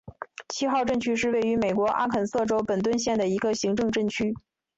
[0.49, 4.33] 七号镇区是位于美国阿肯色州本顿县的一个行政镇区。